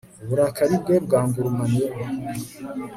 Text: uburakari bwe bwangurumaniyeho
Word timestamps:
uburakari 0.23 0.75
bwe 0.83 0.95
bwangurumaniyeho 1.05 2.01